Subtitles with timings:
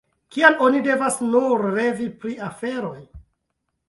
[0.35, 2.97] Kial oni devas nur revi pri aferoj?